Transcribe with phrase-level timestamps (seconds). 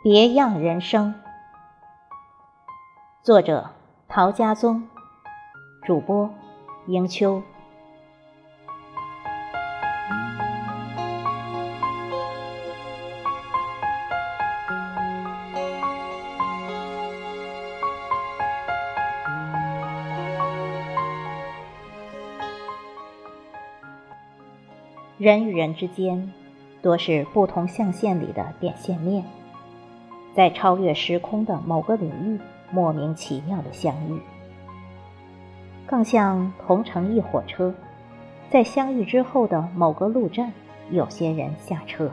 [0.00, 1.12] 别样人生，
[3.20, 3.70] 作者
[4.06, 4.88] 陶家宗，
[5.82, 6.30] 主播
[6.86, 7.42] 迎秋。
[25.18, 26.32] 人与人之间，
[26.80, 29.24] 多是不同象限里的点线面，
[30.38, 32.38] 在超越时空的某个领域，
[32.70, 34.20] 莫名其妙的相遇。
[35.84, 37.74] 更像同乘一火车，
[38.48, 40.52] 在相遇之后的某个路站，
[40.92, 42.08] 有些人下车。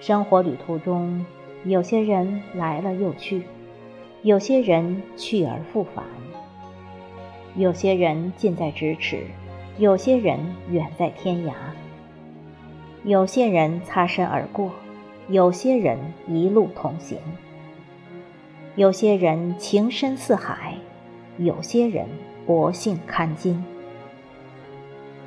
[0.00, 1.26] 生活旅途中，
[1.64, 3.42] 有些人来了又去，
[4.22, 6.06] 有些人去而复返，
[7.54, 9.26] 有些人近在咫尺。
[9.76, 10.38] 有些人
[10.70, 11.52] 远在天涯，
[13.02, 14.70] 有些人擦身而过，
[15.28, 17.18] 有些人一路同行，
[18.76, 20.74] 有些人情深似海，
[21.38, 22.06] 有些人
[22.46, 23.64] 薄幸堪惊。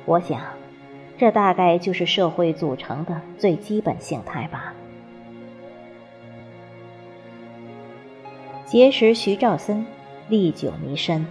[0.04, 0.40] 我想，
[1.16, 4.72] 这大概就是社会组成的最基本形态吧。
[8.64, 9.84] 结识徐兆森，
[10.28, 11.26] 历久弥深。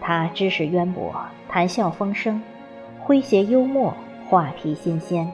[0.00, 1.12] 他知识渊博，
[1.48, 2.40] 谈笑风生，
[3.04, 3.92] 诙谐幽默，
[4.28, 5.30] 话题新鲜，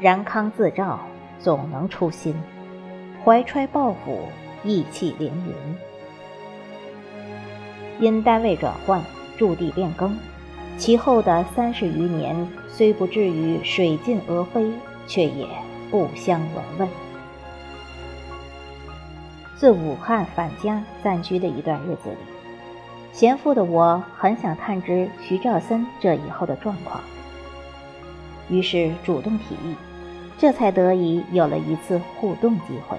[0.00, 0.98] 然康自照，
[1.40, 2.34] 总能出新，
[3.24, 4.28] 怀揣抱负，
[4.62, 5.54] 意气凌云。
[7.98, 9.02] 因单位转换，
[9.36, 10.16] 驻地变更，
[10.78, 14.72] 其后的三十余年，虽不至于水尽鹅飞，
[15.06, 15.46] 却也
[15.90, 16.88] 不相闻问。
[19.56, 22.16] 自武汉返家暂居的一段日子里。
[23.12, 27.00] 闲赋的我很想探知徐兆森这以后的状况，
[28.48, 29.74] 于是主动提议，
[30.40, 32.96] 这才得以有了一次互动机会。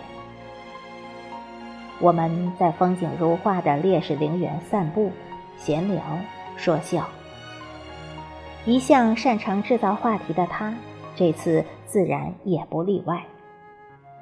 [2.00, 5.12] 我们在风景如画的烈士陵园散步、
[5.58, 6.04] 闲聊、
[6.56, 7.10] 说笑。
[8.64, 10.72] 一向擅长制造话题的他，
[11.16, 13.24] 这次自然也不例外。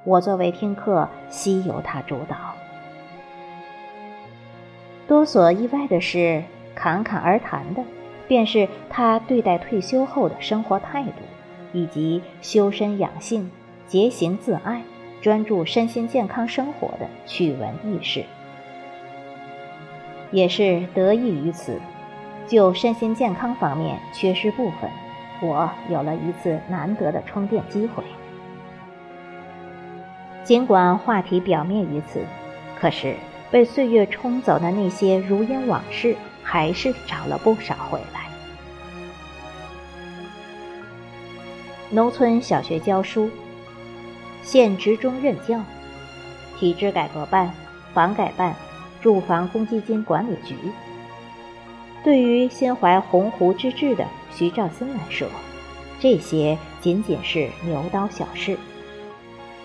[0.05, 2.37] 我作为听客，悉由他主导。
[5.09, 6.41] 多所意外的是，
[6.73, 7.83] 侃侃而谈的，
[8.29, 11.11] 便是他对待退休后的生活态度，
[11.73, 13.49] 以及修身养性、
[13.87, 14.81] 节行自爱、
[15.21, 18.23] 专注身心健康生活的趣闻轶事。
[20.31, 21.79] 也是得益于此，
[22.47, 24.89] 就身心健康方面缺失部分，
[25.41, 28.03] 我有了一次难得的充电机会。
[30.43, 32.23] 尽管话题表面于此，
[32.79, 33.15] 可是。
[33.51, 38.18] 被岁月冲走的那些如烟往事，还是找了不少回来。
[41.91, 43.29] 农村小学教书，
[44.43, 45.59] 县职中任教，
[46.57, 47.51] 体制改革办、
[47.93, 48.55] 房改办、
[49.01, 50.55] 住房公积金管理局。
[52.03, 55.27] 对于心怀鸿鹄之志的徐兆森来说，
[55.99, 58.57] 这些仅仅是牛刀小事。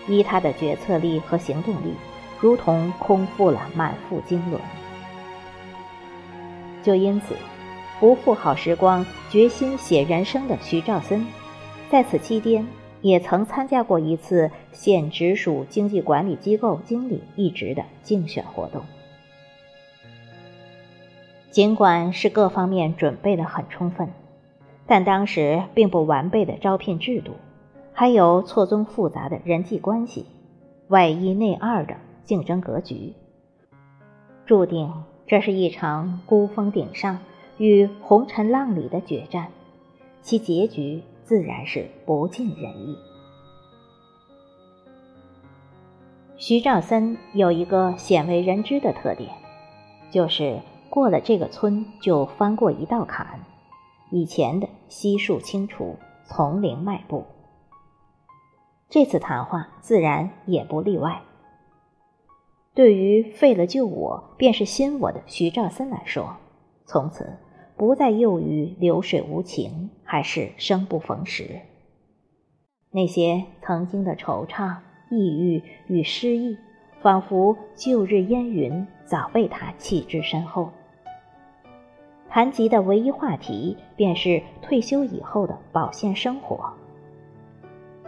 [0.07, 1.93] 依他的决策力和行动力。
[2.41, 4.59] 如同空腹了满腹经纶，
[6.83, 7.33] 就因此，
[7.97, 11.25] 不负好时光、决心写人生的徐兆森，
[11.89, 12.67] 在此期间
[13.01, 18.81] 也曾参加过一次县直属经济管理机构经理一职的竞选活动。
[21.51, 24.09] 尽管是各方面准备的很充分，
[24.85, 27.33] 但当时并不完备的招聘制度，
[27.93, 30.25] 还有错综复杂的人际关系，
[30.89, 31.95] 外一内二的。
[32.25, 33.13] 竞争格局，
[34.47, 34.91] 注定
[35.27, 37.19] 这是一场孤峰顶上
[37.59, 39.49] 与红尘浪里的决战，
[40.23, 42.97] 其结局自然是不尽人意。
[46.37, 49.31] 徐兆森有一个鲜为人知的特点，
[50.11, 53.39] 就是过了这个村就翻过一道坎，
[54.11, 57.25] 以前的悉数清除，从零迈步。
[58.87, 61.23] 这次谈话自然也不例外。
[62.75, 66.35] 对于废了旧我便是新我的徐兆森来说，
[66.85, 67.37] 从此
[67.77, 71.61] 不再囿于流水无情，还是生不逢时。
[72.91, 74.77] 那些曾经的惆怅、
[75.11, 76.57] 抑郁与失意，
[77.01, 80.71] 仿佛旧日烟云，早被他弃之身后。
[82.29, 86.73] 谈及的唯一话题，便是退休以后的保健生活，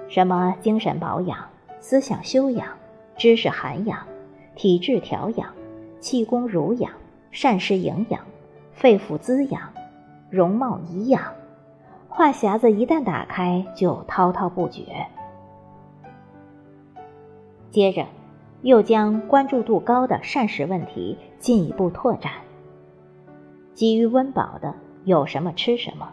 [0.08, 1.50] 什么精神保养、
[1.80, 2.78] 思想修养、
[3.18, 4.08] 知识涵养。
[4.56, 5.54] 体质调养，
[6.00, 6.92] 气功濡养，
[7.30, 8.26] 膳食营养，
[8.78, 9.74] 肺腑滋养，
[10.30, 11.34] 容貌颐养，
[12.08, 15.08] 话匣子一旦打开就滔滔不绝。
[17.72, 18.06] 接着，
[18.62, 22.32] 又将关注度高的膳食问题进一步拓展。
[23.74, 24.76] 急于温饱的
[25.06, 26.10] 有什么吃什么，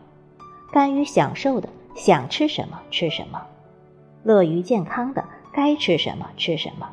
[0.73, 3.43] 甘于享受的想吃什么吃什么，
[4.23, 5.23] 乐于健康的
[5.53, 6.89] 该吃什么吃什么，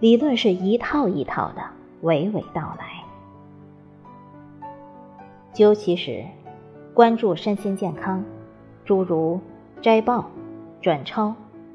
[0.00, 1.62] 理论是一套一套的
[2.02, 2.97] 娓娓道来。
[5.58, 6.24] 究其实，
[6.94, 8.22] 关注身心健康，
[8.84, 9.40] 诸如
[9.82, 10.30] 摘报、
[10.80, 11.34] 转抄、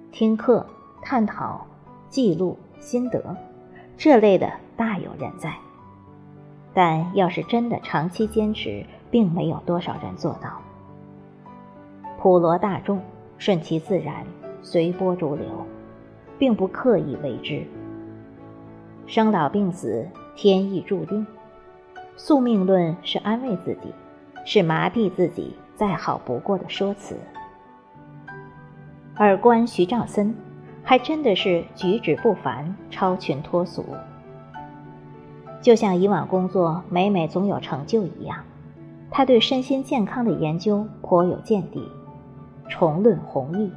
[0.09, 0.65] 听课、
[1.01, 1.67] 探讨、
[2.07, 3.35] 记录心得
[3.97, 5.53] 这类的大有人在。
[6.73, 10.61] 但要是真的长期坚持，并没有多少人做到。
[12.17, 13.01] 普罗大众
[13.37, 14.25] 顺其自然，
[14.61, 15.45] 随波逐流，
[16.39, 17.61] 并不刻意为之。
[19.07, 20.07] 生老病死，
[20.37, 21.27] 天意注定。
[22.15, 23.93] 宿命论是安慰自己，
[24.45, 27.17] 是麻痹自己再好不过的说辞。
[29.15, 30.33] 而观徐兆森，
[30.83, 33.85] 还真的是举止不凡，超群脱俗。
[35.61, 38.37] 就像以往工作每每总有成就一样，
[39.09, 41.89] 他对身心健康的研究颇有见地，
[42.67, 43.71] 重论弘毅，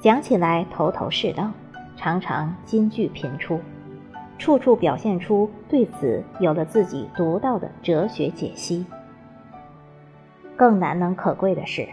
[0.00, 1.50] 讲起来头头是道，
[1.96, 3.58] 常常金句频出，
[4.42, 8.84] 处处表现出对此有了自己独到的哲学解析。
[10.56, 11.88] 更难能可贵的是，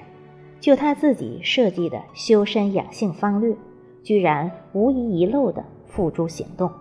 [0.59, 3.55] 就他自己设计的修身养性方略，
[4.01, 6.71] 居然无一遗漏地付诸行动，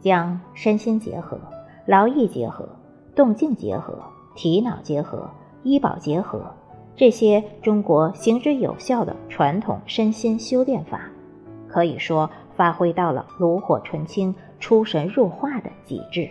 [0.00, 1.38] 将身心结合。
[1.86, 2.68] 劳逸结合、
[3.14, 3.96] 动静结合、
[4.34, 5.30] 体脑结合、
[5.62, 6.52] 医保结合，
[6.96, 11.02] 这些中国行之有效的传统身心修炼法，
[11.68, 16.30] 可以说发挥到了炉火纯青、出神入化的极致。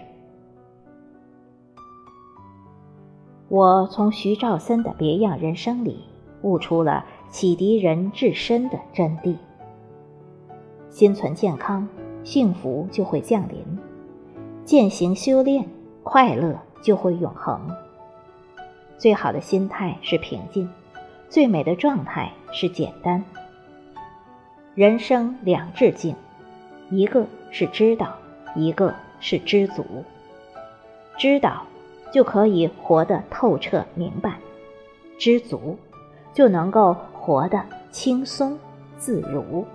[3.50, 6.06] 我从徐兆森的别样人生里
[6.42, 9.36] 悟出了启迪人至深的真谛：
[10.90, 11.86] 心存健康，
[12.24, 13.58] 幸福就会降临。
[14.64, 15.68] 践行修炼，
[16.02, 17.60] 快乐就会永恒。
[18.98, 20.70] 最好的心态是平静，
[21.28, 23.22] 最美的状态是简单。
[24.74, 26.16] 人生两致敬，
[26.90, 28.16] 一个是知道，
[28.56, 29.86] 一个是知足。
[31.18, 31.64] 知道
[32.14, 34.38] 就可以活得透彻明白，
[35.18, 35.78] 知足
[36.34, 38.58] 就能够活得轻松
[38.98, 39.66] 自如。